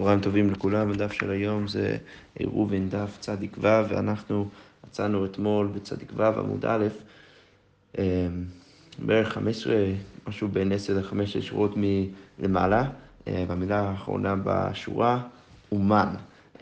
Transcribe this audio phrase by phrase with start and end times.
[0.00, 1.96] צהריים טובים לכולם, הדף של היום זה
[2.40, 4.48] ראובן דף צדיק ו', ואנחנו
[4.86, 6.86] מצאנו אתמול בצדיק ו' עמוד א',
[7.98, 8.04] אמ,
[8.98, 9.74] בערך 15,
[10.28, 12.84] משהו בין 10 ל-15 שורות מלמעלה,
[13.28, 15.22] אה, במילה האחרונה בשורה,
[15.72, 16.08] אומן.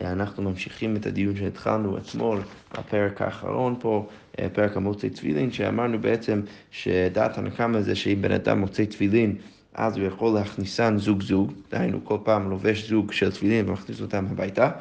[0.01, 2.39] אה, אנחנו ממשיכים את הדיון שהתחלנו אתמול
[2.73, 4.07] בפרק האחרון פה,
[4.39, 9.35] אה, פרק המוצאי תפילין, שאמרנו בעצם שדעת הנקמה זה שאם בן אדם מוצא תפילין
[9.79, 14.25] אז הוא יכול להכניסן זוג זוג, דהיינו כל פעם לובש זוג של תפילין ומכניס אותם
[14.31, 14.71] הביתה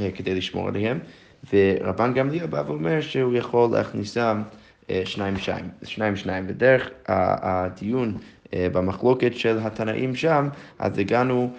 [0.00, 0.98] אה, כדי לשמור עליהם,
[1.52, 4.42] ורבן גמליאל בא ואומר שהוא יכול להכניסם
[4.90, 6.46] אה, שניים שניים, שניים שניים.
[6.46, 8.16] בדרך הדיון
[8.54, 10.48] אה, במחלוקת של התנאים שם,
[10.78, 11.52] אז הגענו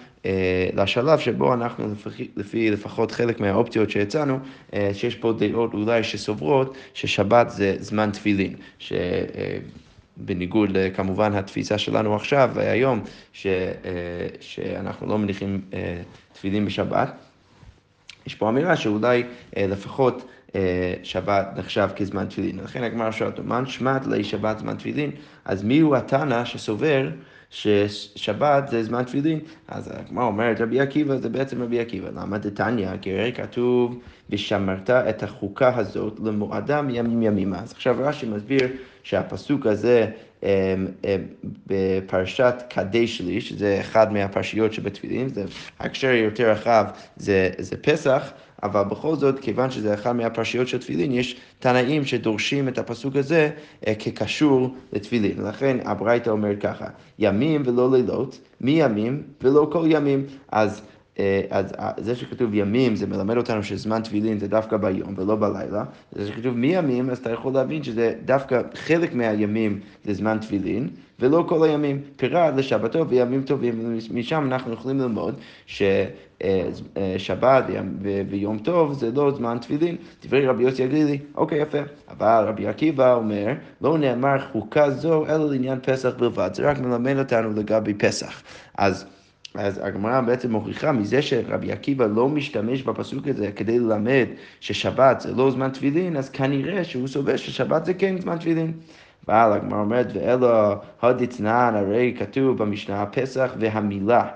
[0.74, 4.38] לשלב שבו אנחנו, לפי, לפי לפחות חלק מהאופציות שהצענו,
[4.92, 8.54] שיש פה דעות אולי שסוברות ששבת זה זמן תפילין.
[8.78, 8.92] ש...
[10.16, 13.00] בניגוד לכמובן התפיסה שלנו עכשיו והיום,
[13.32, 13.90] ש, אה,
[14.40, 16.02] שאנחנו לא מניחים אה,
[16.32, 17.12] תפילין בשבת.
[18.26, 19.24] יש פה אמירה שאולי
[19.56, 20.28] אה, לפחות
[21.02, 22.60] שבת נחשב כזמן תפילין.
[22.64, 25.10] לכן הגמרא שואלת, מה נשמעת לי שבת זמן תפילין?
[25.44, 27.10] אז מי הוא התנא שסובר
[27.52, 29.40] ששבת זה זמן תפילין?
[29.68, 32.08] אז הגמרא אומרת, רבי עקיבא זה בעצם רבי עקיבא.
[32.08, 32.88] למה דתניא?
[33.00, 33.98] כי הרי כתוב,
[34.30, 37.60] ושמרת את החוקה הזאת למועדם ימים ימימה.
[37.60, 38.68] אז עכשיו רש"י מסביר
[39.02, 40.10] שהפסוק הזה
[40.42, 40.48] אמ,
[41.04, 41.22] אמ,
[41.66, 45.44] בפרשת קדש לי, שזה אחד מהפרשיות שבתפילין, זה
[45.80, 46.84] הקשר יותר רחב,
[47.16, 48.32] זה, זה פסח,
[48.62, 53.50] אבל בכל זאת, כיוון שזה אחד מהפרשיות של תפילין, יש תנאים שדורשים את הפסוק הזה
[53.86, 55.42] אה, כקשור לתפילין.
[55.44, 56.86] לכן הברייתא אומרת ככה,
[57.18, 60.26] ימים ולא לילות, מימים ולא כל ימים.
[60.52, 60.82] אז
[61.18, 65.36] אה, אז אה, זה שכתוב ימים, זה מלמד אותנו שזמן תפילין זה דווקא ביום ולא
[65.36, 65.84] בלילה.
[66.12, 70.88] זה שכתוב מימים, אז אתה יכול להבין שזה דווקא חלק מהימים זה זמן תפילין,
[71.22, 72.00] ולא כל הימים.
[72.16, 75.34] פירט לשבתו וימים טובים, ומשם אנחנו יכולים ללמוד
[75.66, 75.90] ששבת
[77.70, 77.80] אה,
[78.28, 79.96] ויום טוב זה לא זמן תפילין.
[80.24, 81.78] דברי רבי יוסי הגלילי, אוקיי, יפה.
[82.10, 87.18] אבל רבי עקיבא אומר, לא נאמר חוקה זו אלא לעניין פסח בלבד, זה רק מלמד
[87.18, 88.42] אותנו לגבי פסח.
[88.78, 89.06] אז
[89.54, 94.26] אז הגמרא בעצם מוכיחה מזה שרבי עקיבא לא משתמש בפסוק הזה כדי ללמד
[94.60, 98.72] ששבת זה לא זמן תפילין, אז כנראה שהוא סובר ששבת זה כן זמן תפילין.
[99.28, 100.48] אבל הגמרא אומרת, ואלו
[101.02, 104.28] הדיתנן, הרי כתוב במשנה הפסח והמילה,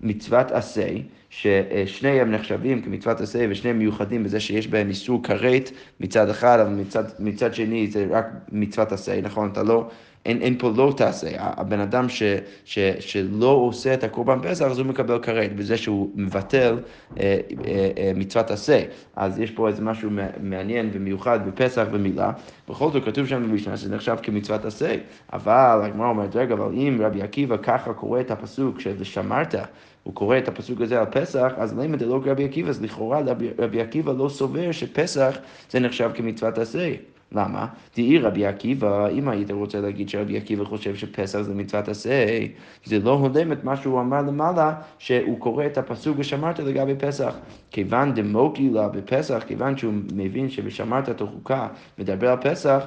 [0.00, 0.88] מצוות עשה,
[1.30, 7.04] ששניהם נחשבים כמצוות עשה ושניהם מיוחדים בזה שיש בהם איסור כרת מצד אחד, אבל מצד,
[7.18, 9.48] מצד שני זה רק מצוות עשה, נכון?
[9.52, 9.88] אתה לא...
[10.26, 11.28] אין, אין פה לא תעשה.
[11.38, 12.22] הבן אדם ש,
[12.64, 16.78] ש, שלא עושה את הקורבן פסח, אז הוא מקבל כרת, בזה שהוא מבטל
[17.18, 18.82] אה, אה, אה, מצוות עשה.
[19.16, 20.10] אז יש פה איזה משהו
[20.42, 22.32] מעניין ומיוחד בפסח ומילה.
[22.68, 24.96] בכל זאת כתוב שם במשנה שזה נחשב כמצוות עשה.
[25.32, 29.54] אבל הגמרא אומרת, רגע, אבל אם רבי עקיבא ככה קורא את הפסוק של ושמרת,
[30.02, 32.68] הוא קורא את הפסוק הזה על פסח, אז למה לא רבי עקיבא?
[32.68, 33.20] אז לכאורה
[33.58, 35.38] רבי עקיבא לא סובר שפסח
[35.70, 36.94] זה נחשב כמצוות עשה.
[37.34, 37.66] למה?
[37.92, 42.38] תהי רבי עקיבא, אם היית רוצה להגיד שרבי עקיבא חושב שפסח זה מצוות עשה,
[42.84, 47.34] זה לא הולם את מה שהוא אמר למעלה, שהוא קורא את הפסוק ושמרת לגבי פסח.
[47.70, 52.86] כיוון דמוקי לה בפסח, כיוון שהוא מבין שבשמרת את החוקה מדבר על פסח,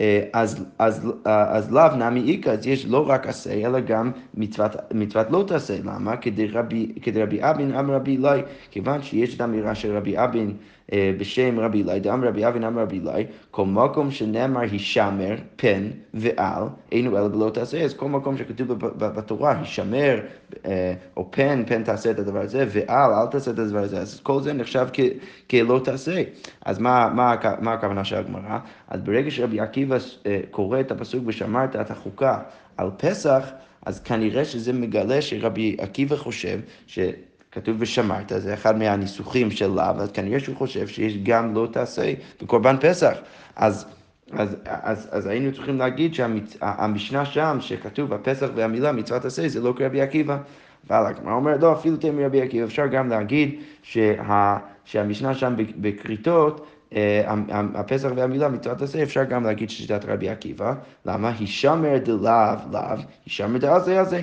[0.00, 4.10] אה, אז, אז, אה, אז לאו נמי איכא, אז יש לא רק עשה, אלא גם
[4.34, 5.76] מצוות, מצוות לא תעשה.
[5.84, 6.16] למה?
[6.16, 10.56] כדי רבי, אבין אמר רבי אלי, כיוון שיש את האמירה של רבי אבין
[10.92, 15.82] בשם רבי אלי, דאמר רבי אבין אמר רבי אלי, כל מקום שנאמר הישמר, פן
[16.14, 16.62] ועל,
[16.92, 20.20] אינו אלא בלא תעשה, אז כל מקום שכתוב בתורה, הישמר,
[21.16, 24.40] או פן, פן תעשה את הדבר הזה, ועל, אל תעשה את הדבר הזה, אז כל
[24.40, 24.86] זה נחשב
[25.50, 26.22] כלא תעשה.
[26.64, 28.58] אז מה, מה, מה הכוונה של הגמרא?
[28.88, 29.96] אז ברגע שרבי עקיבא
[30.26, 32.38] אה, קורא את הפסוק ושמרת את החוקה
[32.76, 33.50] על פסח,
[33.86, 36.98] אז כנראה שזה מגלה שרבי עקיבא חושב ש...
[37.54, 42.14] כתוב ושמרת, זה אחד מהניסוחים של לאו, אז כנראה שהוא חושב שיש גם לא תעשה
[42.42, 43.16] בקורבן פסח.
[43.56, 43.86] אז,
[44.32, 49.74] אז, אז, אז היינו צריכים להגיד שהמשנה שם, שכתוב הפסח והמילה מצוות עשה, זה לא
[49.76, 50.38] כרבי עקיבא.
[50.90, 56.66] אבל הגמרא אומרת, לא, אפילו תהיה מרבי עקיבא, אפשר גם להגיד שה, שהמשנה שם בכריתות,
[57.74, 60.74] הפסח והמילה מצוות עשה, אפשר גם להגיד ששיטת רבי עקיבא.
[61.06, 61.32] למה?
[61.38, 62.18] הישמר דלאו
[62.72, 62.80] לאו,
[63.26, 64.20] הישמר דעשה עשה.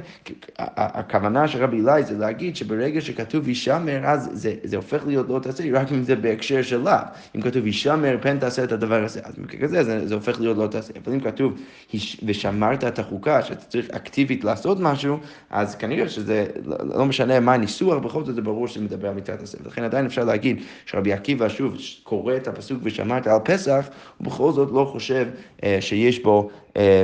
[0.58, 5.40] הכוונה של רבי אלי זה להגיד שברגע שכתוב הישמר, אז זה, זה הופך להיות לא
[5.40, 6.94] תעשה, רק אם זה בהקשר של לאו.
[7.36, 10.58] אם כתוב הישמר, פן תעשה את הדבר הזה, אז במקרה כזה זה, זה הופך להיות
[10.58, 10.94] לא תעשה.
[11.04, 11.54] אבל אם כתוב
[12.26, 15.18] ושמרת את החוקה, שאתה צריך אקטיבית לעשות משהו,
[15.50, 19.16] אז כנראה שזה לא, לא משנה מה הניסוח, בכל זאת זה ברור שזה מדבר על
[19.16, 19.58] מצוות עשה.
[19.64, 24.52] ולכן עדיין אפשר להגיד שרבי עקיבא, שוב, קורא את הפסוק ושמרת על פסח, הוא בכל
[24.52, 25.28] זאת לא חושב
[25.64, 26.50] אה, שיש בו...
[26.78, 27.04] אה,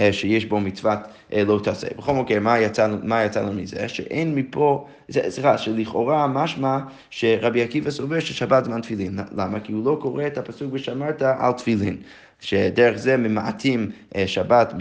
[0.00, 0.98] אה, שיש בו מצוות
[1.32, 1.86] לא תעשה.
[1.98, 3.88] בכל מקרה, מה יצא, מה יצא לנו מזה?
[3.88, 6.78] שאין מפה, סליחה, שלכאורה משמע
[7.10, 9.18] שרבי עקיבא סובר ששבת זמן תפילין.
[9.32, 9.60] למה?
[9.60, 11.96] כי הוא לא קורא את הפסוק ושמרת על תפילין,
[12.40, 13.90] שדרך זה ממעטים
[14.26, 14.74] שבת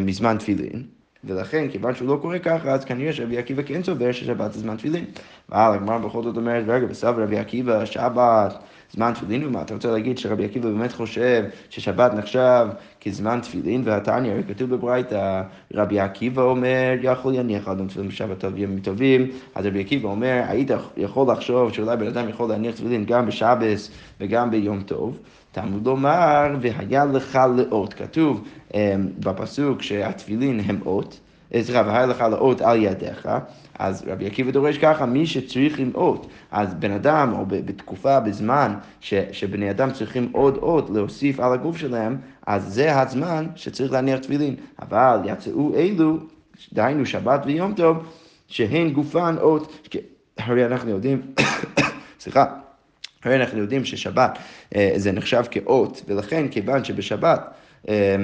[0.00, 0.97] מזמן תפילין.
[1.24, 4.76] ולכן, כיוון שהוא לא קורא ככה, אז כנראה שרבי עקיבא כן סובר ששבת זה זמן
[4.76, 5.04] תפילין.
[5.52, 8.58] אבל הגמרא בכל זאת אומרת, רגע, בסבא רבי עקיבא, שבת,
[8.92, 12.66] זמן תפילין, ומה אתה רוצה להגיד שרבי עקיבא באמת חושב ששבת נחשב
[13.00, 15.42] כזמן תפילין, והתניא, כתוב בברייתא,
[15.74, 20.42] רבי עקיבא אומר, יכול יניח אדם תפילין בשבת טוב ימים טובים, אז רבי עקיבא אומר,
[20.48, 25.18] היית יכול לחשוב שאולי בן אדם יכול להניח תפילין גם בשבס וגם ביום טוב.
[25.52, 27.94] תלמוד לומר, והיה לך לאות.
[27.94, 28.74] כתוב um,
[29.18, 31.20] בפסוק שהתפילין הם אות,
[31.54, 33.28] אה, סליחה, והיה לך לאות על ידיך,
[33.78, 38.74] אז רבי עקיבא דורש ככה, מי שצריך עם אות, אז בן אדם, או בתקופה, בזמן,
[39.00, 42.16] ש, שבני אדם צריכים עוד אות להוסיף על הגוף שלהם,
[42.46, 44.54] אז זה הזמן שצריך להניח תפילין.
[44.82, 46.18] אבל יצאו אלו,
[46.72, 47.96] דהיינו שבת ויום טוב,
[48.48, 49.88] שהן גופן אות,
[50.38, 51.22] הרי אנחנו יודעים,
[52.20, 52.67] סליחה.
[53.24, 54.38] הרי אנחנו יודעים ששבת
[54.76, 57.40] אה, זה נחשב כאות, ולכן כיוון שבשבת
[57.88, 58.16] אה,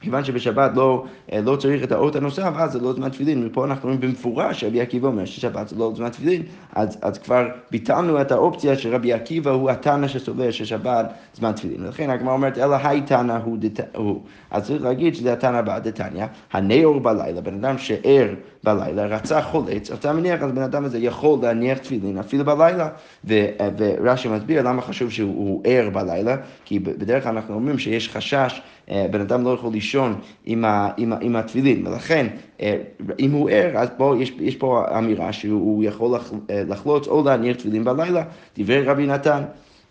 [0.00, 3.46] כיוון שבשבת לא, אה, לא צריך את האות הנוסף, אז זה לא זמן תפילין.
[3.46, 6.42] ופה אנחנו רואים במפורש שרבי עקיבא אומר ששבת זה לא זמן תפילין,
[6.72, 11.84] אז, אז כבר ביטלנו את האופציה שרבי עקיבא הוא התנא שסובר ששבת זמן תפילין.
[11.84, 13.58] ולכן הגמרא אומרת, אלא היי תנא הוא,
[13.94, 14.22] הוא.
[14.50, 18.34] אז צריך להגיד שזה התנא הבא דתניא, הנאור בלילה, בן אדם שער
[18.64, 22.88] בלילה, רצה חולץ, אתה מניח, אז בן אדם הזה יכול להניח תפילין אפילו בלילה.
[23.24, 28.60] ורש"י מסביר למה חשוב שהוא ער בלילה, כי בדרך כלל אנחנו אומרים שיש חשש,
[28.90, 30.14] אה, בן אדם לא יכול לישון
[30.44, 30.64] עם,
[30.96, 32.26] עם, עם התפילין, ולכן
[32.60, 32.76] אה,
[33.18, 36.18] אם הוא ער, אז פה יש, יש פה אמירה שהוא יכול
[36.50, 38.22] אה, לחלוץ או להניח תפילין בלילה,
[38.58, 39.42] דברי רבי נתן.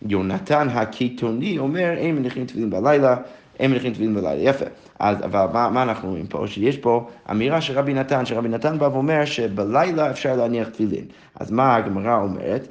[0.07, 3.15] יונתן הקיתוני אומר, אין מניחים תפילין בלילה,
[3.59, 4.49] אין מניחים תפילין בלילה.
[4.49, 4.65] יפה.
[4.99, 6.43] אז, אבל מה, מה אנחנו רואים פה?
[6.47, 11.05] שיש פה אמירה של רבי נתן, שרבי נתן בא ואומר שבלילה אפשר להניח תפילין.
[11.35, 12.67] אז מה הגמרא אומרת?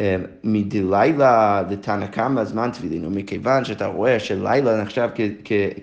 [0.00, 5.08] אמ, מדלילה לתנא קמא זמן תפילין, ומכיוון שאתה רואה שלילה נחשב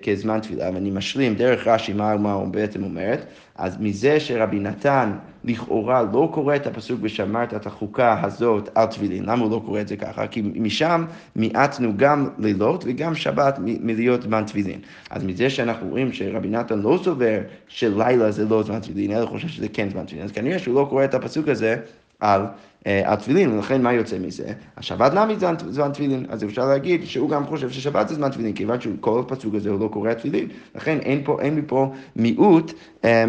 [0.03, 3.25] כזמן תפילה, ואני משלים דרך רש"י מה הוא בעצם אומרת,
[3.55, 5.11] אז מזה שרבי נתן
[5.43, 9.81] לכאורה לא קורא את הפסוק ושמרת את החוקה הזאת על תפילין, למה הוא לא קורא
[9.81, 10.27] את זה ככה?
[10.27, 11.05] כי משם
[11.35, 14.79] מיעטנו גם לילות וגם שבת מלהיות זמן תפילין.
[15.09, 19.47] אז מזה שאנחנו רואים שרבי נתן לא סובר שלילה זה לא זמן תפילין, אלא חושב
[19.47, 21.75] שזה כן זמן תפילין, אז כנראה שהוא לא קורא את הפסוק הזה
[22.19, 22.41] על
[22.85, 24.53] על תפילין, ולכן מה יוצא מזה?
[24.77, 28.53] השבת נמי זה זמן תפילין, אז אפשר להגיד שהוא גם חושב ששבת זה זמן תפילין,
[28.53, 32.73] כיוון שכל הפסוק הזה הוא לא קורא תפילין, לכן אין, פה, אין מפה מיעוט,
[33.05, 33.25] אה,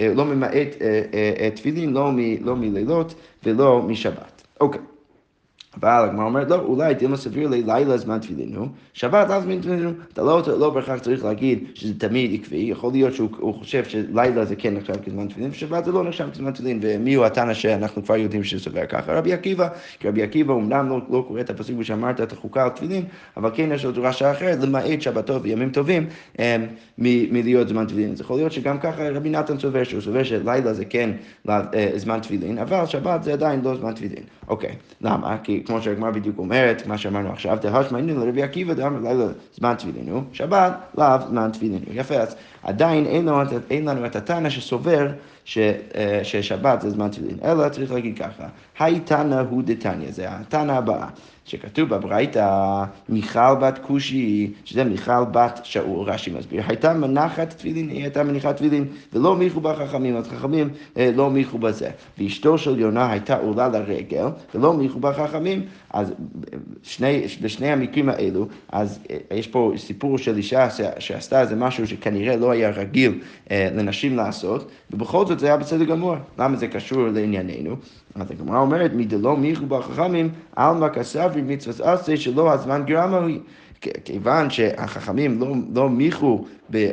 [0.00, 0.68] אה, לא ממעט
[1.14, 2.10] אה, תפילין, לא,
[2.40, 3.14] לא מלילות
[3.44, 4.42] ולא משבת.
[4.60, 4.91] אוקיי.
[5.80, 8.56] אבל הגמרא אומרת, לא, אולי דילמה סביר ללילה זמן תפילין,
[8.92, 13.14] שבת לאו זמן תפילין, אתה לא, לא בהכרח צריך להגיד שזה תמיד עקבי, יכול להיות
[13.14, 17.14] שהוא חושב שלילה זה כן נחשב כזמן תפילין, ושבת זה לא נחשב כזמן תפילין, ומי
[17.14, 19.12] הוא התנא שאנחנו כבר יודעים שסובר ככה?
[19.12, 22.68] רבי עקיבא, כי רבי עקיבא אומנם לא, לא קורא את הפסוק ושאמרת את החוקה על
[22.68, 23.04] תפילין,
[23.36, 26.06] אבל כן יש לו דרשה אחרת, למעט שבתות וימים טובים
[26.38, 26.66] הם,
[26.98, 28.12] מלהיות זמן תפילין.
[28.12, 31.10] אז יכול להיות שגם ככה רבי נתן סובר, שהוא סובר שלילה זה כן
[31.48, 31.62] אה,
[31.96, 34.22] זמן תפילין, אבל שבת זה עדיין לא זמן תפילין.
[34.48, 35.36] אוקיי, למה?
[35.42, 39.24] כי כמו שהגמרא בדיוק אומרת, מה שאמרנו עכשיו, תהשמע הנה לרבי עקיבא דאמר לילה
[39.56, 44.50] זמן תפילין שבת לאו זמן תפילין יפה, אז עדיין אין לנו, אין לנו את התנא
[44.50, 45.08] שסובר
[45.44, 48.44] ש, אה, ששבת זה זמן תפילין, אלא צריך להגיד ככה,
[48.78, 51.06] היי תנא הוא דתניא, זה התנא הבאה.
[51.52, 58.02] שכתוב בברייתא, מיכל בת כושי, שזה מיכל בת שאול, רש"י מסביר, הייתה מנחת תפילין, היא
[58.02, 61.90] הייתה מניחת תפילין, ולא מיכו בה חכמים, אז חכמים אה, לא מיכו בזה.
[62.18, 66.12] ואשתו של יונה הייתה עולה לרגל, ולא מיכו בה חכמים, אז
[66.82, 70.68] שני, בשני המקרים האלו, אז אה, יש פה סיפור של אישה
[70.98, 75.84] שעשתה איזה משהו שכנראה לא היה רגיל אה, לנשים לעשות, ובכל זאת זה היה בסדר
[75.84, 76.16] גמור.
[76.38, 77.76] למה זה קשור לענייננו?
[78.14, 83.40] אז הגמרא אומרת, מדלא מיכו בחכמים, עלמא כסברי מצוות עשה שלא הזמן גרמה היא.
[84.04, 86.44] כיוון שהחכמים לא, לא מיכו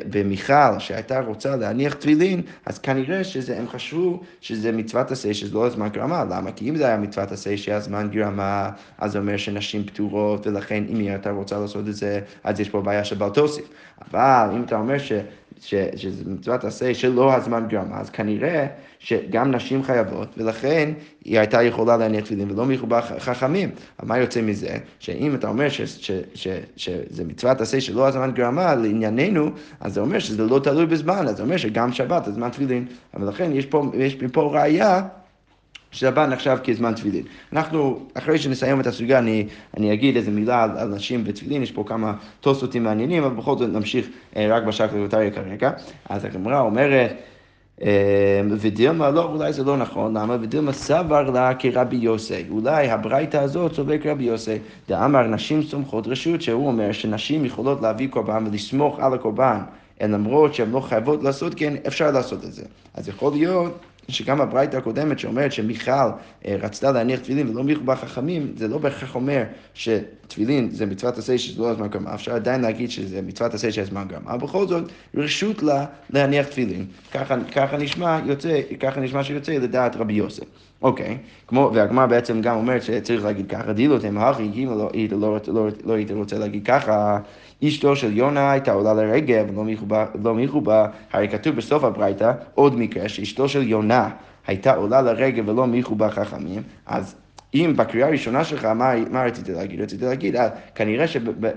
[0.10, 5.88] במיכל שהייתה רוצה להניח תפילין, אז כנראה שהם חשבו שזה מצוות עשה שזה לא הזמן
[5.90, 6.26] גרמה.
[6.30, 6.52] למה?
[6.52, 11.00] כי אם זה היה מצוות עשה שהזמן גרמה, אז זה אומר שנשים פטורות, ולכן אם
[11.00, 13.30] היא הייתה רוצה לעשות את זה, אז יש פה בעיה של בל.
[14.12, 15.12] אבל אם אתה אומר ש...
[15.62, 18.68] ש, שזה מצוות עשה שלא הזמן גרמה, אז כנראה
[19.00, 20.92] שגם נשים חייבות, ולכן
[21.26, 23.70] היא הייתה יכולה להניח תפילין ולא מחובר חכמים.
[24.00, 24.78] אבל מה יוצא מזה?
[25.00, 29.50] שאם אתה אומר ש, ש, ש, שזה מצוות עשה שלא הזמן גרמה לענייננו,
[29.80, 32.86] אז זה אומר שזה לא תלוי בזמן, אז זה אומר שגם שבת הזמן תפילין.
[33.14, 35.08] אבל לכן יש פה, יש פה ראייה
[35.92, 37.24] שבת נחשב כזמן תפילין.
[37.54, 41.72] אנחנו, אחרי שנסיים את הסוגיה, אני, אני אגיד איזה מילה על, על נשים ותפילין, יש
[41.72, 45.72] פה כמה תוספותים מעניינים, אבל בכל זאת נמשיך אה, רק בשקלותריה כרגע.
[46.10, 47.12] אז הגמרא אומרת,
[47.84, 50.38] אה, ודילמה לא, אולי זה לא נכון, למה?
[50.42, 52.44] ודילמה סבר לה כרבי יוסי.
[52.50, 54.58] אולי הברייתא הזאת צודק רבי יוסי.
[54.90, 59.60] דאמר נשים סומכות רשות, שהוא אומר שנשים יכולות להביא קורבן ולסמוך על הקורבן,
[60.02, 62.64] למרות שהן לא חייבות לעשות כן, אפשר לעשות את זה.
[62.94, 68.54] אז יכול להיות שגם הברייתא הקודמת שאומרת שמיכל אה, רצתה להניח תפילין ולא מיכו בחכמים,
[68.58, 72.92] זה לא בהכרח אומר שתפילין זה מצוות עשה שזה לא הזמן גרמה, אפשר עדיין להגיד
[72.92, 74.84] שזה מצוות עשה שזה הזמן גרמה, בכל זאת
[75.16, 76.86] רשות לה להניח תפילין.
[77.14, 80.46] ככה, ככה נשמע יוצא, ככה נשמע שיוצא לדעת רבי יוסף.
[80.82, 85.68] אוקיי, כמו, והגמר בעצם גם אומרת שצריך להגיד ככה, דילו תמהכי, אם לא לא, לא,
[85.86, 87.20] לא היית רוצה להגיד ככה,
[87.68, 89.46] אשתו של יונה הייתה עולה לרגל
[90.24, 94.10] ולא מיכו בה, הרי כתוב בסוף הברייתא עוד מקרה שאשתו של יונה
[94.48, 97.16] הייתה עולה לרגל ולא מיכו בה חכמים, אז
[97.54, 99.82] אם בקריאה הראשונה שלך, מה, מה רציתי להגיד?
[99.82, 101.06] רציתי להגיד, אה, כנראה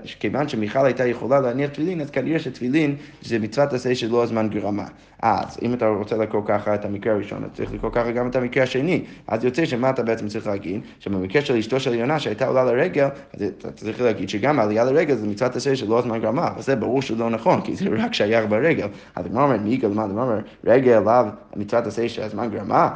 [0.03, 4.85] שכיוון שמיכל הייתה יכולה להניח תפילין, אז כנראה שתפילין זה מצוות עשה שלא הזמן גרמה.
[5.21, 8.35] אז אם אתה רוצה לקרוא ככה את המקרה הראשון, אז צריך לקרוא ככה גם את
[8.35, 9.03] המקרה השני.
[9.27, 10.81] אז יוצא שמה אתה בעצם צריך להגיד?
[10.99, 15.15] שבמקרה של אשתו של יונה שהייתה עולה לרגל, אז אתה צריך להגיד שגם עלייה לרגל
[15.15, 16.47] זה מצוות עשה שלא הזמן גרמה.
[16.47, 18.87] אבל זה ברור שלא נכון, כי זה רק שייך ברגל.
[19.15, 20.03] אז הגמרא אומרת, מי יגאל מה?
[20.03, 22.89] הגמרא רגל לאו מצוות עשה שהזמן גרמה.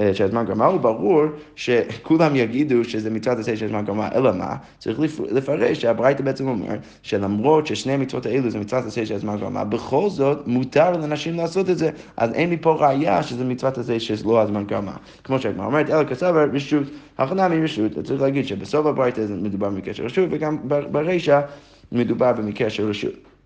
[0.00, 1.22] אה, שהזמן גרמה, הוא ברור
[1.56, 4.56] שכולם יגידו שזה מצוות עשה שהזמן גרמה, אלא מה?
[4.78, 5.00] צריך
[5.30, 10.46] לפרש שהברייתא בעצם אומר שלמרות ששני המצוות האלו זה מצוות עשה שהזמן גרמה, בכל זאת
[10.46, 14.96] מותר לנשים לעשות את זה, אז אין מפה ראייה שזה מצוות עשה שלא הזמן גרמה.
[15.24, 16.82] כמו שהגמרא אומרת, אלא כסבר רשות,
[17.18, 20.58] הכנה מרשות, צריך להגיד שבסוף הברייתא מדובר במקרה של רשות, וגם
[20.92, 21.40] ברישא
[21.92, 23.37] מדובר במקרה של רשות.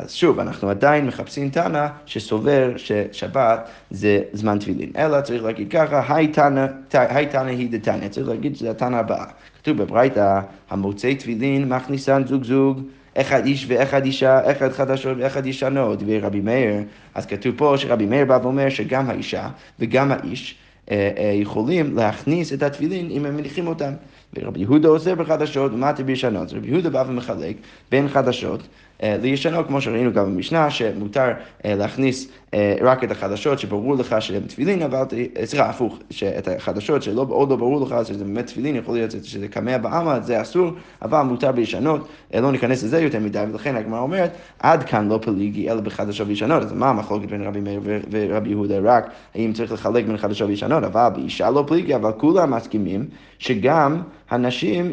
[0.00, 4.90] אז שוב, אנחנו עדיין מחפשים תנא שסובר ששבת זה זמן תפילין.
[4.96, 9.24] אלא צריך להגיד ככה, היי תנא היא דתניא, צריך להגיד שזה התנא הבאה.
[9.62, 10.40] כתוב בברייתא,
[10.70, 12.80] המוצאי תפילין מכניסן זוג זוג.
[13.14, 16.74] אחד איש ואחד אישה, אחד חדשות ואחד ישנות, ורבי מאיר,
[17.14, 19.48] אז כתוב פה שרבי מאיר בא ואומר שגם האישה
[19.80, 20.54] וגם האיש
[20.90, 23.92] אה, אה, יכולים להכניס את התפילין אם הם מניחים אותם.
[24.34, 26.52] ורבי יהודה עושה בחדשות ומטה בישנות.
[26.52, 27.56] רבי יהודה בא ומחלק
[27.90, 28.60] בין חדשות
[29.02, 31.32] אה, לישנות, כמו שראינו גם במשנה, שמותר
[31.64, 35.04] אה, להכניס אה, רק את החדשות שברור לך שהם תפילין, אבל,
[35.44, 39.78] סליחה, הפוך, שאת החדשות שעוד לא ברור לך שזה באמת תפילין, יכול להיות שזה קמע
[39.78, 40.70] בעלמא, זה אסור,
[41.02, 45.70] אבל מותר בישנות, לא ניכנס לזה יותר מדי, ולכן הגמרא אומרת, עד כאן לא פליגי
[45.70, 47.80] אלא בחדשות וישנות, אז מה המחלוקת בין רבי מאיר
[48.10, 48.78] ורבי יהודה?
[48.82, 53.04] רק, האם צריך לחלק בין חדשות וישנות, אבל באישה לא פליגי, אבל כולם מסכימים
[53.38, 54.92] שגם הנשים,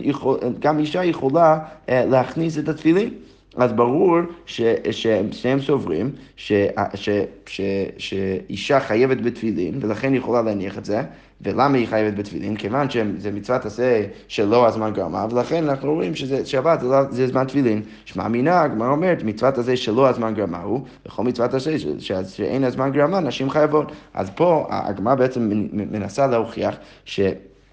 [0.60, 3.10] גם אישה יכולה להכניס את התפילין.
[3.58, 6.12] אז ברור ששניהם סוברים
[7.98, 11.02] שאישה חייבת בתפילין, ולכן היא יכולה להניח את זה.
[11.42, 12.56] ולמה היא חייבת בתפילין?
[12.56, 17.28] כיוון שזה מצוות עשה שלא הזמן גרמה, ולכן אנחנו רואים שזה שבת, זה, לא, זה
[17.28, 17.82] זמן תפילין.
[18.06, 21.72] שמע מינה, הגמרא אומרת, מצוות עשה שלא הזמן גרמה הוא, וכל מצוות עשה
[22.28, 23.92] שאין הזמן גרמה, נשים חייבות.
[24.14, 27.20] אז פה הגמרא בעצם מנסה להוכיח ש...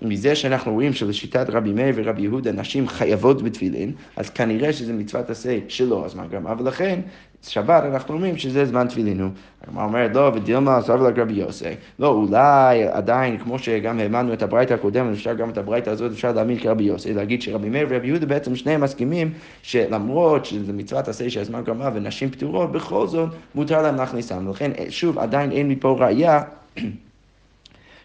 [0.03, 5.31] מזה שאנחנו רואים שלשיטת רבי מאיר ורבי יהודה נשים חייבות בתפילין, אז כנראה שזה מצוות
[5.31, 7.01] עשה שלא הזמן גרמה, ולכן
[7.43, 9.31] שבת אנחנו אומרים שזה זמן תפילין הוא.
[9.63, 11.65] הגמרא אומרת, לא, ודילמה עזב לה רבי יוסי.
[11.99, 16.33] לא, אולי עדיין, כמו שגם האמנו את הברייתא הקודמת, אפשר גם את הברייתא הזאת, אפשר
[16.33, 19.33] להאמין כרבי יוסי, להגיד שרבי מאיר ורבי יהודה בעצם שניהם מסכימים
[19.63, 24.47] שלמרות שזה מצוות עשה שהזמן גרמה ונשים פטורות, בכל זאת מותר להם להכניסם.
[24.47, 26.43] ולכן, שוב, עדיין אין מפה ראייה.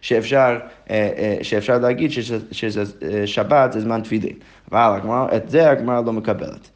[0.02, 2.12] שאפשר, אה, אה, שאפשר להגיד
[2.52, 4.34] ששבת אה, זה זמן תפילין.
[4.72, 5.00] אבל
[5.36, 6.70] את זה הגמרא לא מקבלת.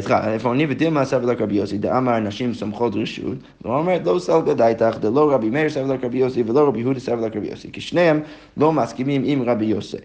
[0.00, 4.52] סליחה, איפה אני ודילמה סבא לרבי יוסי, דאמר נשים סומכות רשות, לא אומרת לא סלגא
[4.52, 8.20] דייתך, דלא רבי מאיר סבא לרבי יוסי ולא רבי יהודה סבא לרבי יוסי, כי שניהם
[8.56, 9.96] לא מסכימים עם רבי יוסי.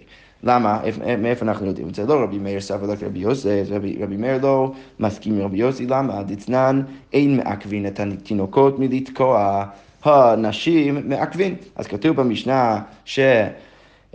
[0.43, 0.79] למה?
[1.17, 2.05] מאיפה אנחנו יודעים זה?
[2.05, 6.23] לא רבי מאיר סבא לרבי יוסי, רבי, רבי מאיר לא מסכים עם רבי יוסי, למה?
[6.23, 6.81] דצנן
[7.13, 9.65] אין מעכבין את התינוקות מלתקוע.
[10.07, 11.55] הנשים מעכבים.
[11.75, 13.19] אז כתוב במשנה ש...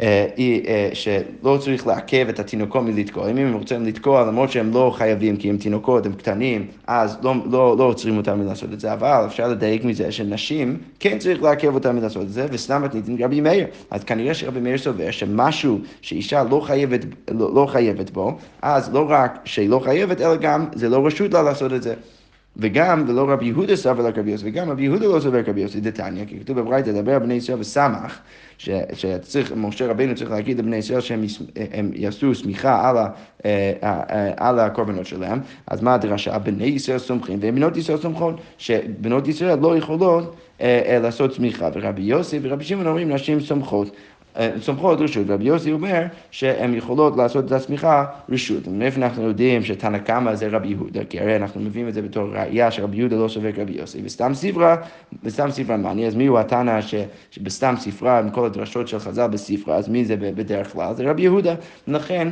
[0.01, 3.31] אה, אה, שלא צריך לעכב את התינוקות מלתקוע.
[3.31, 7.35] אם הם רוצים לתקוע, למרות שהם לא חייבים, כי הם תינוקות, הם קטנים, אז לא,
[7.51, 11.75] לא, לא עוצרים אותם מלעשות את זה, אבל אפשר לדייק מזה שנשים, כן צריך לעכב
[11.75, 13.67] אותם מלעשות את זה, וסתם מתניתים רבי מאיר.
[13.91, 19.07] אז כנראה שרבי מאיר סובר שמשהו שאישה לא חייבת, לא, לא חייבת בו, אז לא
[19.09, 21.95] רק שהיא לא חייבת, אלא גם זה לא רשות לה לעשות את זה.
[22.57, 26.25] וגם, ולא רבי יהודה סבר לרבי יוסי, וגם רבי יהודה לא סובר כרבי יוסי דתניא,
[26.25, 28.19] כי כתוב בברייתא, דבר בני ישראל וסמך,
[28.59, 31.25] שצריך, משה רבינו צריך להגיד לבני ישראל שהם
[31.95, 33.09] יעשו סמיכה על, ה,
[33.45, 36.39] אה, אה, על הקורבנות שלהם, אז מה הדרשה?
[36.39, 42.39] בני ישראל סומכים ובנות ישראל סומכות, שבנות ישראל לא יכולות אה, לעשות סמיכה, ורבי יוסי
[42.43, 43.91] ורבי שמעון אומרים נשים סומכות.
[44.61, 48.69] סומכות רשות, רבי יוסי אומר שהן יכולות לעשות את השמיכה רשות.
[48.69, 51.05] מאיפה אנחנו יודעים שתנא קמא זה רבי יהודה?
[51.05, 54.01] כי הרי אנחנו מביאים את זה בתור ראייה שרבי יהודה לא סובר רבי יוסי.
[54.05, 54.77] וסתם ספרה,
[55.25, 56.81] וסתם ספרה מאני, אז מי הוא התנא
[57.31, 60.95] שבסתם ספרה, עם כל הדרשות של חז"ל בספרה, אז מי זה בדרך כלל?
[60.95, 61.55] זה רבי יהודה.
[61.89, 62.29] לכן...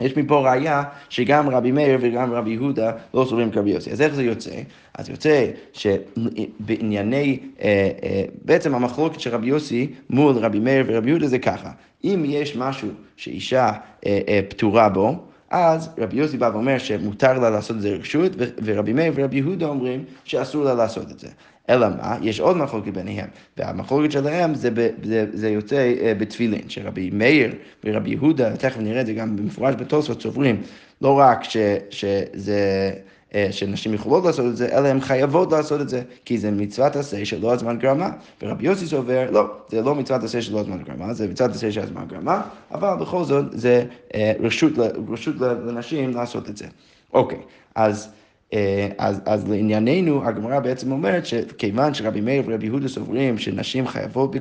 [0.00, 3.90] יש מפה ראייה שגם רבי מאיר וגם רבי יהודה לא סוברים כרבי יוסי.
[3.90, 4.54] אז איך זה יוצא?
[4.94, 11.26] אז יוצא שבענייני, אה, אה, בעצם המחלוקת של רבי יוסי מול רבי מאיר ורבי יהודה
[11.26, 11.70] זה ככה,
[12.04, 13.72] אם יש משהו שאישה
[14.06, 15.18] אה, פטורה בו,
[15.50, 18.32] אז רבי יוסי בא ואומר שמותר לה לעשות את זה רשות,
[18.64, 21.28] ורבי מאיר ורבי יהודה אומרים שאסור לה לעשות את זה.
[21.70, 22.16] אלא מה?
[22.22, 24.70] יש עוד מחלוקת ביניהם, והמחלוקת שלהם זה,
[25.02, 29.74] זה, זה יוצא uh, בתפילין, שרבי מאיר ורבי יהודה, תכף נראה את זה גם במפורש
[29.74, 30.62] בתוספות, סוברים
[31.00, 31.56] לא רק ש,
[31.90, 32.90] שזה...
[33.34, 36.96] אה, שנשים יכולות לעשות את זה, אלא הן חייבות לעשות את זה, כי זה מצוות
[36.96, 38.10] עשה שלא הזמן גרמה.
[38.42, 41.80] ורבי יוסי סובר, לא, זה לא מצוות עשה שלא הזמן גרמה, זה מצוות עשה של
[41.80, 43.84] הזמן גרמה, אבל בכל זאת זה
[44.14, 44.72] אה, רשות,
[45.08, 46.66] רשות לנשים לעשות את זה.
[47.12, 47.38] אוקיי,
[47.74, 48.12] אז...
[48.54, 54.36] אה, אז, אז לענייננו, הגמרא בעצם אומרת שכיוון שרבי מאיר ורבי יהודה סוברים שנשים חייבות
[54.36, 54.40] אה,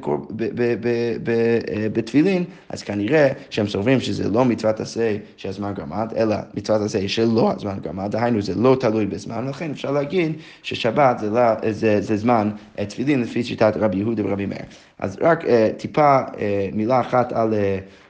[1.94, 7.08] בתפילין, אז כנראה שהם סוברים שזה לא מצוות עשה של הזמן גרמד, אלא מצוות עשה
[7.08, 10.32] שלא הזמן גרמד, דהיינו זה לא תלוי בזמן, ולכן אפשר להגיד
[10.64, 12.50] ששבת זה, לא, זה, זה זמן
[12.80, 14.66] אה, תפילין לפי שיטת רבי יהודה ורבי מאיר.
[15.00, 15.44] אז רק
[15.78, 16.20] טיפה
[16.74, 17.54] מילה אחת על...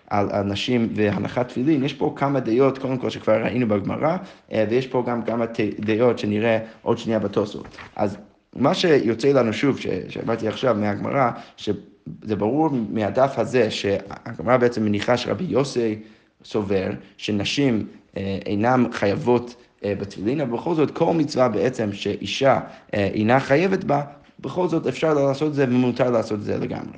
[0.09, 4.17] על, על נשים והנחת תפילין, יש פה כמה דעות, קודם כל שכבר ראינו בגמרא,
[4.51, 5.45] אה, ויש פה גם כמה
[5.79, 7.77] דעות שנראה עוד שנייה בתוספות.
[7.95, 8.17] אז
[8.55, 15.43] מה שיוצא לנו שוב, שאמרתי עכשיו מהגמרא, שזה ברור מהדף הזה שהגמרא בעצם מניחה שרבי
[15.43, 15.99] יוסי
[16.43, 17.87] סובר שנשים
[18.17, 22.59] אה, אינן חייבות אה, בתפילין, אבל בכל זאת כל מצווה בעצם שאישה
[22.93, 24.01] אינה חייבת בה,
[24.39, 26.97] בכל זאת אפשר לעשות את זה ומותר לעשות את זה לגמרי.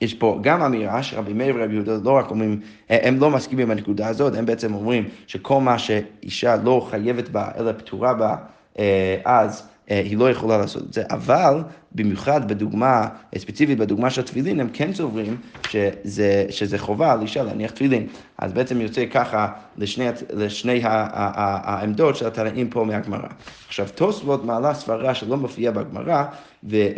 [0.00, 4.08] יש פה גם אמירה שרבי מאיר ורבי יהודה לא רק אומרים, הם לא מסכימים בנקודה
[4.08, 8.36] הזאת, הם בעצם אומרים שכל מה שאישה לא חייבת בה, אלא פטורה בה,
[8.78, 14.22] אה, אז אה, היא לא יכולה לעשות את זה, אבל במיוחד בדוגמה, ספציפית בדוגמה של
[14.22, 15.36] תפילין, הם כן סוברים
[15.70, 18.06] שזה, שזה חובה על אישה להניח תפילין.
[18.38, 23.28] אז בעצם יוצא ככה לשני, לשני העמדות של התנאים פה מהגמרא.
[23.68, 26.24] עכשיו, תוספות מעלה סברה שלא מופיעה בגמרא,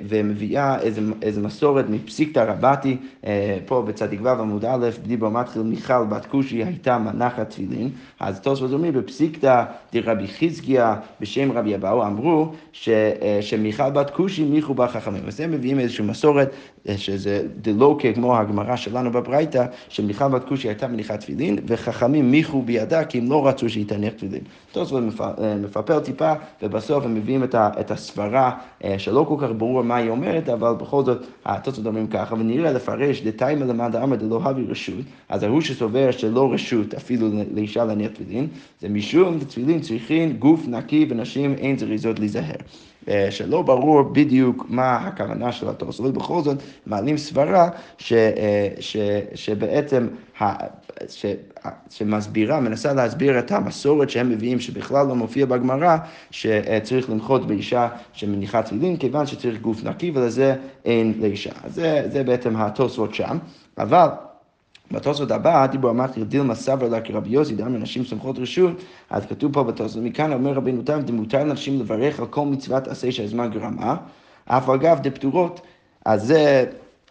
[0.09, 6.05] ומביאה איזה, איזה מסורת מפסיקתא רבתי, אה, פה בצדיק ו' עמוד א', דיבר מתחיל מיכל
[6.05, 12.53] בת כושי הייתה מנחת תפילין, אז תוספות אומרים בפסיקתא דרבי חזקיה בשם רבי אבאו אמרו
[12.73, 15.23] ש, אה, שמיכל בת כושי מיכו בה חכמים.
[15.27, 16.51] אז הם מביאים איזושהי מסורת,
[16.88, 22.62] אה, שזה דלוקה כמו הגמרא שלנו בברייתא, שמיכל בת כושי הייתה מניחת תפילין, וחכמים מיכו
[22.62, 24.40] בידה כי הם לא רצו שהיא תניח תפילין.
[24.73, 25.03] תוספות
[25.62, 28.53] מפפר טיפה, ובסוף הם מביאים את הסברה
[28.99, 33.23] שלא כל כך ברור מה היא אומרת, אבל בכל זאת התוצאות אומרים ככה, ונראה לפרש
[33.23, 38.47] דתיימא למד אמר דלא הבי רשות, אז ההוא שסובר שלא רשות אפילו לאישה להניח תפילין,
[38.81, 42.57] זה משום תפילין צריכים גוף נקי ונשים אין זריזות להיזהר.
[43.09, 48.97] אה, שלא ברור בדיוק מה הכוונה של התוספות, בכל זאת מעלים סברה ש, אה, ש,
[49.35, 50.07] שבעצם,
[50.39, 50.45] ש,
[51.09, 51.27] ש,
[51.91, 55.97] שמסבירה, מנסה להסביר את המסורת שהם מביאים, שבכלל לא מופיע בגמרא,
[56.31, 61.53] שצריך לנחות באישה שמניחה תפילין, כיוון שצריך גוף נקי ולזה אין לאישה.
[61.67, 63.39] זה, זה בעצם התוספות שם,
[63.79, 64.09] אבל
[64.90, 69.53] בתוספות הבא, דיבור אמרתי דילמה סבר לה כרבי יוסי, דם לנשים סמכות רשות, אז כתוב
[69.53, 73.96] פה בתוספות, מכאן אומר רבינו תם, דמותר לנשים לברך על כל מצוות עשה שהזמן גרמה,
[74.44, 75.61] אף אגב דפטורות,
[76.05, 76.64] אז זה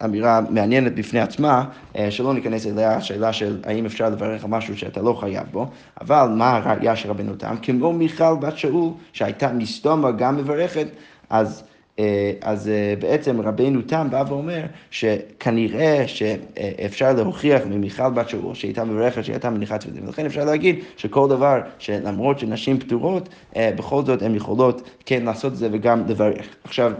[0.04, 1.64] אמירה מעניינת בפני עצמה,
[1.96, 5.66] אה, שלא ניכנס אליה, השאלה של האם אפשר לברך על משהו שאתה לא חייב בו,
[6.00, 7.54] אבל מה הראייה של רבנו תם?
[7.62, 10.86] כמו מיכל בת שאול, שהייתה מסתומה גם מברכת,
[11.30, 11.62] אז...
[12.00, 18.84] אה, אז אה, בעצם רבינו תם בא ואומר שכנראה שאפשר להוכיח ממיכל בת שאול שהייתה
[18.84, 24.34] מברכת שהייתה מניחת תפילין, ולכן אפשר להגיד שכל דבר שלמרות שנשים פטורות, בכל זאת הן
[24.34, 26.46] יכולות כן לעשות את זה וגם לברך.
[26.64, 26.92] עכשיו,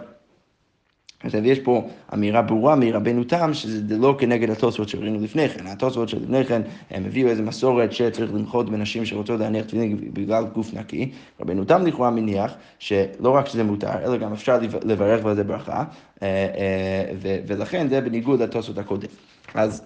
[1.24, 5.66] עכשיו יש פה אמירה ברורה מרבנו תם, שזה לא כנגד התוספות שראינו לפני כן.
[5.66, 10.74] התוספות שלפני כן הם הביאו איזו מסורת שצריך למחות בנשים שרוצות להניח תפילין בגלל גוף
[10.74, 11.11] נקי.
[11.40, 15.85] רבנו תם לכאורה מניח שלא רק שזה מותר, אלא גם אפשר לברך על זה ברכה,
[16.22, 19.09] אה, אה, ולכן זה בניגוד לתוספות הקודם.
[19.54, 19.83] אז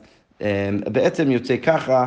[0.93, 2.07] בעצם יוצא ככה,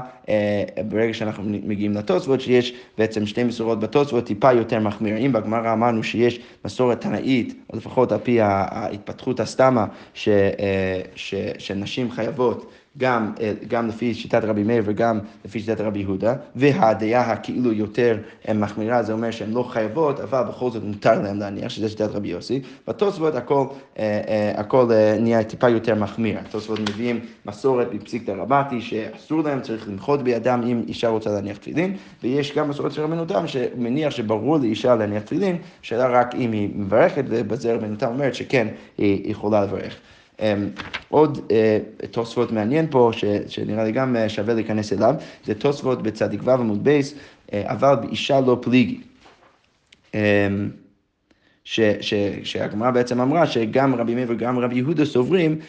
[0.87, 5.31] ברגע שאנחנו מגיעים לתוספות, שיש בעצם שתי מסורות בתוספות טיפה יותר מחמירים.
[5.33, 9.85] בגמרא אמרנו שיש מסורת תנאית, או לפחות על פי ההתפתחות הסתמה,
[11.57, 12.71] שנשים חייבות.
[12.97, 18.17] גם, אה, גם לפי שיטת רבי מאיר וגם לפי שיטת רבי יהודה, והדעה הכאילו יותר
[18.47, 22.09] אה, מחמירה, זה אומר שהן לא חייבות, אבל בכל זאת מותר להן להניח, שזה שיטת
[22.11, 22.61] רבי יוסי.
[22.87, 23.65] בתוספות הכל,
[23.99, 26.39] אה, הכל נהיה טיפה יותר מחמיר.
[26.39, 31.95] התוספות מביאים מסורת בפסיקתא רבתי, שאסור להם, צריך למחות בידם אם אישה רוצה להניח תפילין,
[32.23, 36.69] ויש גם מסורת של רבנו תם, שמניח שברור לאישה להניח תפילין, שאלה רק אם היא
[36.75, 39.97] מברכת, ובזה רבנו תם אומרת שכן, היא יכולה לברך.
[40.41, 40.69] אמ,
[41.09, 41.79] עוד אה,
[42.11, 43.11] תוספות מעניין פה,
[43.47, 47.13] שנראה לי גם אה, שווה להיכנס אליו, זה תוספות בצדיק ו' עמוד בייס,
[47.53, 49.01] אה, אבל באישה לא פליגי.
[50.13, 50.69] אמ,
[52.43, 55.59] שהגמרא בעצם אמרה שגם רבי מאיר וגם רבי יהודה סוברים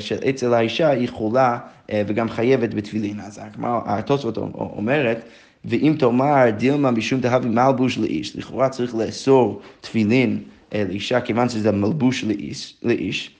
[0.00, 1.58] שאצל האישה היא חולה
[1.92, 3.20] וגם חייבת בתפילין.
[3.20, 5.28] אז הגמרא, התוספות אומרת,
[5.64, 10.42] ואם תאמר דילמה משום תהבי מלבוש לאיש, לכאורה צריך לאסור תפילין
[10.74, 13.35] לאישה כיוון שזה מלבוש לאיש, לאיש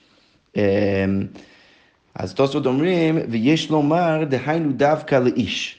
[2.15, 5.77] אז תוספות אומרים, ויש לומר, דהיינו דווקא לאיש.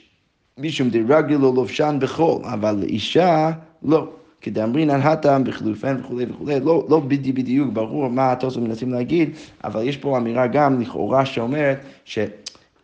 [0.57, 3.51] משום דרגל לא לובשן בחול, אבל לאישה
[3.83, 4.07] לא.
[4.41, 9.29] כדאמרינן הטעם בחילופן וכולי וכולי, לא, לא בדיוק בדיוק ברור מה התוספות מנסים להגיד,
[9.63, 11.79] אבל יש פה אמירה גם לכאורה שאומרת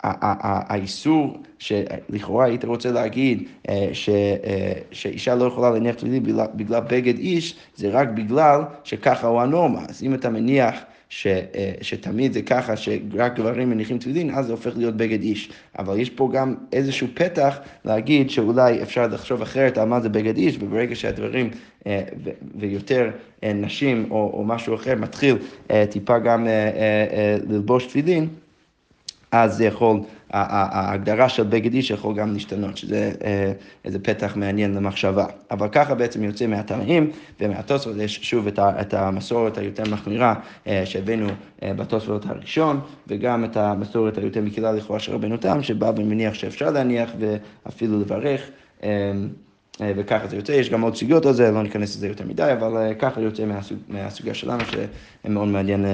[0.01, 6.23] שהאיסור, שלכאורה היית רוצה להגיד אה, ש, אה, שאישה לא יכולה להניח תפילין
[6.55, 9.81] בגלל בגד איש, זה רק בגלל שככה הוא הנורמה.
[9.89, 10.75] אז אם אתה מניח
[11.10, 15.50] ש, אה, שתמיד זה ככה שרק גברים מניחים תפילין, אז זה הופך להיות בגד איש.
[15.80, 20.38] אבל יש פה גם איזשהו פתח להגיד שאולי אפשר לחשוב אחרת על מה זה בגד
[20.38, 21.50] איש, וברגע שהדברים
[21.88, 22.02] אה,
[22.56, 23.12] ויותר
[23.44, 25.38] אה, נשים או, או משהו אחר מתחיל
[25.89, 26.48] טיפה גם
[27.48, 28.28] ללבוש תפילין,
[29.32, 30.00] אז זה יכול,
[30.31, 33.51] ההגדרה של בגד איש יכול גם להשתנות, שזה אה,
[33.85, 35.25] איזה פתח מעניין למחשבה.
[35.51, 40.33] אבל ככה בעצם יוצא מהתנאים ומהתוספות, יש שוב את המסורת היותר מחמירה
[40.67, 41.27] אה, שהבאנו
[41.63, 46.71] אה, בתוספות הראשון, וגם את המסורת היותר מקלה לכאורה של רבנו תם, שבא ומניח שאפשר
[46.71, 48.41] להניח ואפילו לברך.
[49.81, 52.93] וככה זה יוצא, יש גם עוד סוגיות על זה, לא ניכנס לזה יותר מדי, אבל
[52.99, 53.43] ככה יוצא
[53.88, 54.63] מהסוגיה שלנו,
[55.25, 55.85] שמאוד מעניין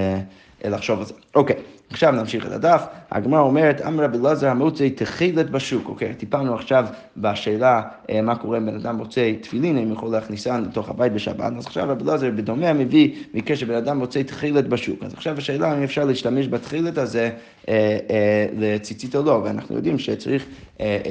[0.70, 1.14] לחשוב על זה.
[1.36, 1.56] אוקיי.
[1.92, 6.86] עכשיו נמשיך את הדף, הגמרא אומרת, אמר רבי אלעזר המוצא תחילת בשוק, אוקיי, טיפלנו עכשיו
[7.18, 11.54] בשאלה אה, מה קורה אם בן אדם מוצא תפילין, אם יכול להכניסן לתוך הבית בשבת,
[11.58, 15.78] אז עכשיו רבי אלעזר בדומה מביא מקרה שבן אדם מוצא תחילת בשוק, אז עכשיו השאלה
[15.78, 17.30] אם אפשר להשתמש בתחילת הזה
[17.70, 20.46] אה, אה, לציצית או לא, ואנחנו יודעים שצריך,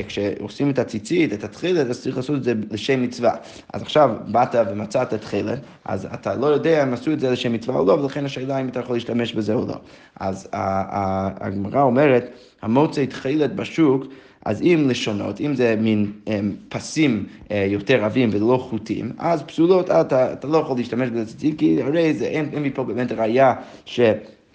[0.08, 3.34] כשעושים את הציצית, את התחילת, אז צריך לעשות את זה לשם מצווה.
[3.72, 7.78] אז עכשיו באת ומצאת תחילת, אז אתה לא יודע אם עשו את זה לשם מצווה
[7.78, 9.76] או לא, ולכן השאלה אם אתה יכול להשתמש בזה או לא.
[10.20, 10.48] אז
[11.40, 12.30] הגמרא אומרת,
[12.62, 14.04] המוצא תחילת בשוק,
[14.44, 19.90] אז אם לשונות, אם זה מין הם, פסים אה, יותר עבים ולא חוטים, אז פסולות,
[19.90, 23.54] אתה, אתה לא יכול להשתמש בזה, כי הרי זה, אין, אין לי פה באמת ראייה
[23.84, 24.00] ש...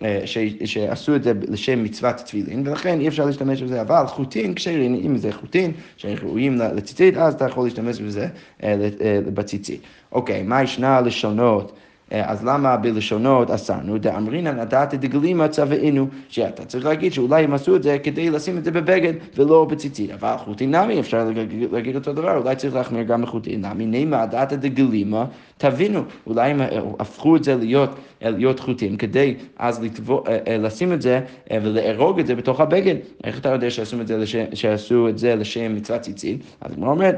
[0.04, 4.54] אה, ש, שעשו את זה לשם מצוות תפילין, ולכן אי אפשר להשתמש בזה, אבל חוטין
[4.54, 8.28] כשרים, אם זה חוטין שראויים לציצית, אז אתה יכול להשתמש בזה
[8.64, 8.76] אה,
[9.34, 9.82] בציצית.
[10.12, 11.72] אוקיי, מה ישנה לשונות?
[12.12, 13.98] אה, אז למה בלשונות אסרנו?
[13.98, 18.64] דאמרינן נתת דגלימה צווינו, שאתה צריך להגיד שאולי הם עשו את זה כדי לשים את
[18.64, 20.12] זה בבגד ולא בציצית.
[20.12, 21.30] אבל חוטין נמי, אפשר
[21.72, 23.86] להגיד אותו דבר, אולי צריך להחמיר גם בחוטין נמי.
[23.86, 25.26] נימה דתא דגלימה,
[25.58, 27.90] תבינו, אולי הם אה, הפכו את זה להיות,
[28.24, 30.22] אה, להיות חוטים כדי אז לתבוא,
[30.60, 32.96] לשים את זה ולארוג את זה בתוך הבגד.
[33.24, 36.44] איך אתה יודע שעשו את זה לשם, שעשו את זה לשם מצוות ציצית?
[36.62, 37.12] אז הוא אומר,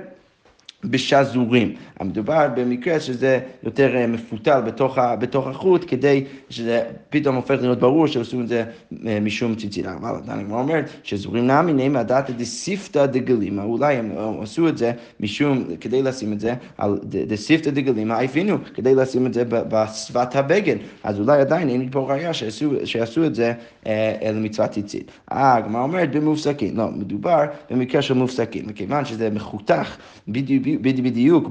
[0.88, 1.74] בשזורים.
[2.00, 8.08] המדובר במקרה שזה יותר אה, מפותל בתוך, בתוך החוט, כדי שזה פתאום הופך להיות ברור
[8.08, 8.64] שעושים את זה
[9.08, 9.94] אה, משום ציצילה.
[9.94, 14.92] אבל עדיין הגמרא אומרת שזורים נמי נמי הדתא דסיפתא דגלימה, אולי הם עשו את זה
[15.20, 20.76] משום, כדי לשים את זה על דסיפתא דגלימה, הבינו, כדי לשים את זה בשפת הבגד.
[21.04, 23.54] אז אולי עדיין אין לי פה ראייה שעשו, שעשו את זה
[23.88, 25.12] אה, למצוות ציצית.
[25.32, 26.78] אה, הגמרא אומרת במופסקים.
[26.78, 29.98] לא, מדובר במקרה של מופסקים, מכיוון שזה מחותך
[30.28, 30.77] בדיוק.
[30.82, 31.50] בדיוק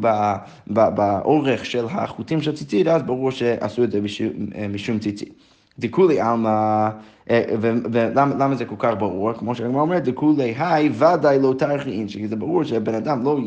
[0.67, 4.01] באורך של החוטים של ציצית, אז ברור שעשו את זה
[4.69, 5.33] משום ציצית.
[5.79, 6.89] דכולי עלמא,
[7.31, 7.43] אה,
[7.93, 9.33] ולמה זה כל כך ברור?
[9.33, 13.39] כמו שהגמרא אומרת, דכולי היי ודאי לא תרחין, שזה ברור שהבן אדם לא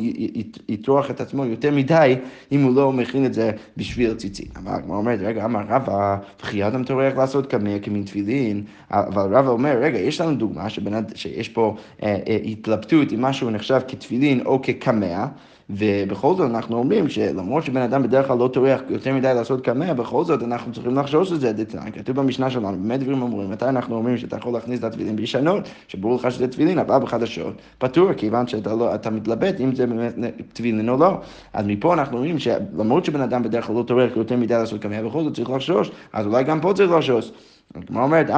[0.69, 2.15] יטרוח את עצמו יותר מדי
[2.51, 4.57] אם הוא לא מכין את זה בשביל ציצית.
[4.57, 9.49] אבל הגמרא אומרת, רגע, אמר רבא, וכי אדם טורח לעשות קמע כמין תפילין, אבל רבא
[9.49, 10.67] אומר, רגע, יש לנו דוגמה
[11.15, 15.25] שיש פה אה, אה, התלבטות אם משהו נחשב כתפילין או כקמע,
[15.69, 19.93] ובכל זאת אנחנו אומרים שלמרות שבן אדם בדרך כלל לא טורח יותר מדי לעשות קמע,
[19.93, 21.91] בכל זאת אנחנו צריכים לחשוש את זה דתנאי.
[21.91, 25.69] כתוב במשנה שלנו, באמת דברים אומרים, מתי אנחנו אומרים שאתה יכול להכניס את התפילין בישנות,
[25.87, 30.13] שברור לך שזה תפילין, הבא בחדשות, פטור, כיוון שאתה לא, מתלבט אם זה באמת
[30.53, 31.17] תפילין או לא.
[31.53, 35.01] אז מפה אנחנו אומרים שלמרות שבן אדם בדרך כלל לא טורח יותר מדי לעשות קמע,
[35.01, 37.31] בכל זאת צריך לחשוש, אז אולי גם פה צריך לחשוש.
[37.75, 38.29] הגמרא אומרת,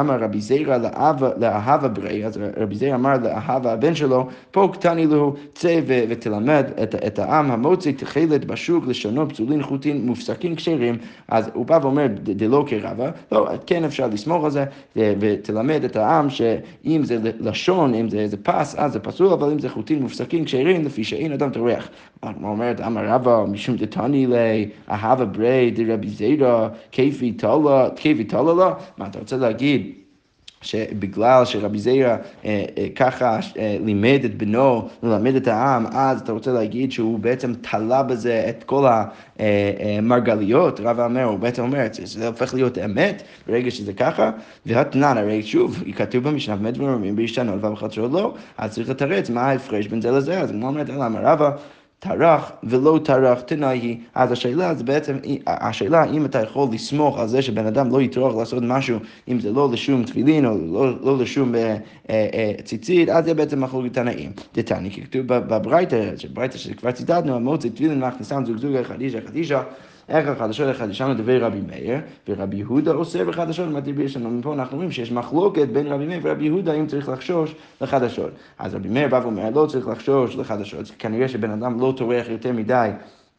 [0.00, 0.78] אמר רבי זיירא
[1.36, 7.18] לאהבה ברי, אז רבי זיירא אמר לאהבה הבן שלו, פה קטני לו, צא ותלמד את
[7.18, 13.10] העם המוציא תכלת בשוק לשונות פסולין חוטין מופסקים כשרים, אז הוא בא ואומר, דלא כרבה,
[13.32, 14.64] לא, כן אפשר לסמוך על זה,
[14.96, 19.58] ותלמד את העם שאם זה לשון, אם זה איזה פס, אז זה פסול, אבל אם
[19.58, 21.88] זה חוטין מופסקים כשרים, לפי שאין אדם טורח.
[22.22, 27.32] הגמרא אומרת, אמר רבא, משום דתני לאהבה ברי דרבי זיירא, כיפי
[28.24, 29.92] תלה לה, מה אתה רוצה להגיד?
[30.62, 36.32] שבגלל שרבי זיירה אה, אה, ככה אה, לימד את בנו ללמד את העם, אז אתה
[36.32, 38.86] רוצה להגיד שהוא בעצם תלה בזה את כל
[39.38, 44.30] המרגליות, רב אומר, הוא בעצם אומר, שזה הופך להיות אמת ברגע שזה ככה,
[44.66, 49.86] והתנן, הרי שוב, כתוב במשנה, באמת דברים בישנות ובחדשות לא, אז צריך לתרץ מה ההפרש
[49.86, 51.50] בין זה לזה, אז הוא אומרת, למה רבא
[52.02, 57.42] טרח ולא טרח תנאי, אז השאלה זה בעצם, השאלה אם אתה יכול לסמוך על זה
[57.42, 61.54] שבן אדם לא יטרוח לעשות משהו, אם זה לא לשום תפילין או לא, לא לשום
[61.54, 61.76] אה,
[62.10, 64.32] אה, ציצית, אז זה בעצם מחלוקת תנאים.
[64.54, 69.62] דתני, כתוב בברייתא, ברייתא שכבר ציטטנו, המוציא תפילין מכניסם זוג זוג אחד אישה אחד אישה
[70.08, 74.30] איך החדשות לחדשם לדברי רבי מאיר, ורבי יהודה אוסר בחדשות למדיר בישנו.
[74.30, 78.30] מפה אנחנו רואים שיש מחלוקת בין רבי מאיר ורבי יהודה אם צריך לחשוש לחדשות.
[78.58, 82.52] אז רבי מאיר בא ואומר, לא צריך לחשוש לחדשות, כנראה שבן אדם לא טורח יותר
[82.52, 82.90] מדי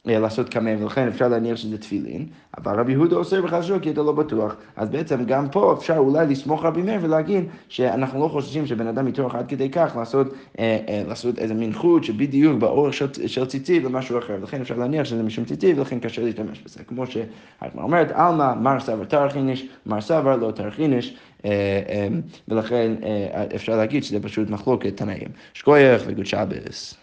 [0.06, 2.26] לעשות קמא, ולכן אפשר להניח שזה תפילין,
[2.58, 4.56] אבל רבי יהודה עושה בחדשות כי אתה לא בטוח.
[4.76, 9.08] אז בעצם גם פה אפשר אולי לסמוך רבי מאיר ולהגיד שאנחנו לא חוששים שבן אדם
[9.08, 10.28] יטרוח עד כדי כך לעשות,
[10.60, 14.78] אה, אה, לעשות איזה מין חוט שבדיוק באורך של, של ציציב למשהו אחר, ולכן אפשר
[14.78, 16.84] להניח שזה משום ציציב, ולכן קשה להשתמש בזה.
[16.84, 21.52] כמו שהגמרא אומרת, עלמא מר סבר תרחיניש, מר סבר לא תרחיניש, אה,
[21.90, 22.08] אה,
[22.48, 25.28] ולכן אה, אפשר להגיד שזה פשוט מחלוקת תנאים.
[25.54, 27.03] שכוייך וגוד שבס.